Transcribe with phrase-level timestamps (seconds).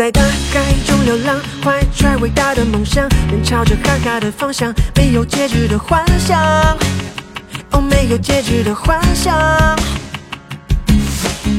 [0.00, 6.40] 在大海中流浪，怀揣伟大的梦想，人朝着海海的方向，没有结局的幻想，
[7.72, 9.36] 哦，没有结局的幻想。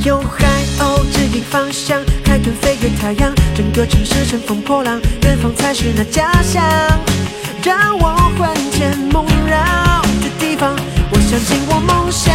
[0.04, 0.48] 有海
[0.80, 6.63] 鸥指引方向，海豚飞越太阳，整个城市乘风破浪，远方才是那家乡，
[7.63, 10.76] 让我魂牵梦绕的地方。
[11.12, 12.34] 我相信我梦想，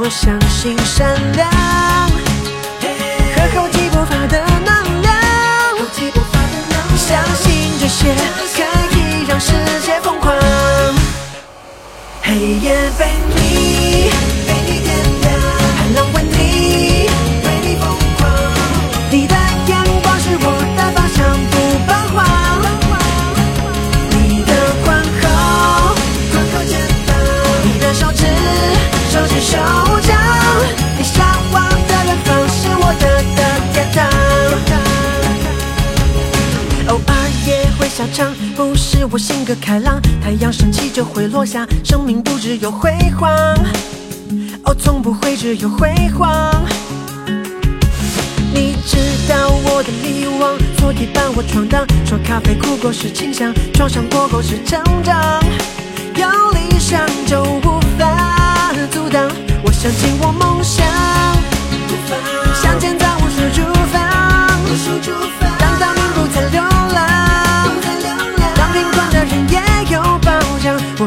[0.00, 1.50] 我相信善良。
[3.34, 5.12] 和厚积薄发的能量。
[6.96, 8.14] 相信这些
[38.02, 40.00] 下场，不是我性格开朗。
[40.20, 43.30] 太阳升起就会落下，生命不只有辉煌，
[44.64, 46.52] 哦，从不会只有辉煌。
[48.52, 51.86] 你知道我的迷惘，所以伴我闯荡。
[52.04, 55.40] 说咖啡苦过是清香，创伤过后是成长。
[56.16, 59.30] 有理想就无法阻挡，
[59.64, 60.84] 我相信我梦想，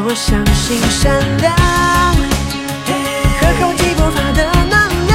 [0.08, 1.52] 我相信善良
[3.40, 4.72] 和厚积薄发的能
[5.08, 5.12] 量，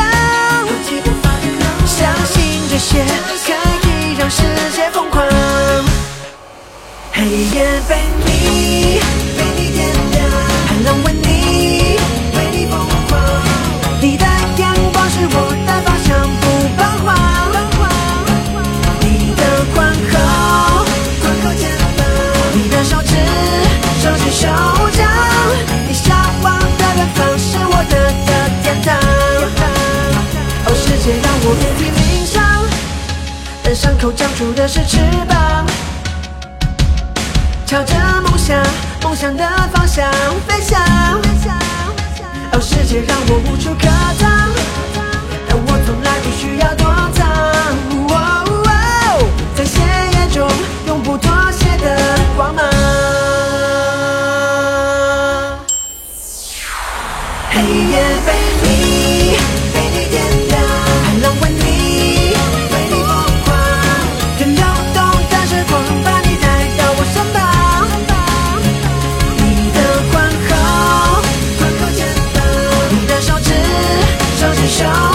[1.87, 2.35] 相信
[2.69, 2.99] 这些
[3.47, 3.49] 可
[3.87, 4.43] 以让世
[4.75, 5.25] 界疯狂。
[7.13, 7.95] 黑夜被
[33.73, 35.65] 伤口长出的是翅膀。
[37.65, 38.61] 朝着梦想，
[39.01, 40.11] 梦想的方向
[40.47, 40.79] 飞翔。
[42.51, 43.87] 哦，世界让我无处可
[44.19, 44.51] 藏，
[45.47, 47.19] 但我从来不需要躲藏。
[48.09, 48.13] 哦
[48.65, 48.69] 哦
[49.55, 50.49] 在血液中
[50.87, 51.85] 永不妥协的
[52.35, 52.65] 光芒。
[57.51, 58.03] 黑夜
[74.71, 75.10] show.